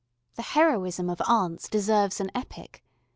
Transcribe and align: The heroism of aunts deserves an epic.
The 0.33 0.41
heroism 0.41 1.11
of 1.11 1.21
aunts 1.27 1.69
deserves 1.69 2.19
an 2.19 2.31
epic. 2.33 2.83